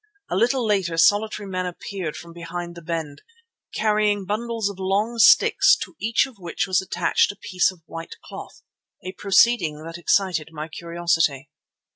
[0.31, 3.21] A little later solitary men appeared from behind the bend,
[3.75, 8.15] carrying bundles of long sticks to each of which was attached a piece of white
[8.25, 8.63] cloth,
[9.05, 11.51] a proceeding that excited my curiosity.